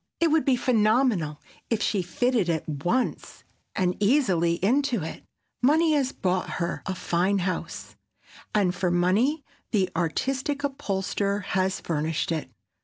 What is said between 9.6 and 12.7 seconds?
the artistic upholsterer has furnished it.